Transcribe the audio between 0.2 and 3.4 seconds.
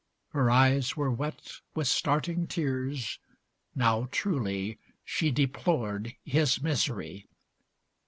Her eyes were wet With starting tears,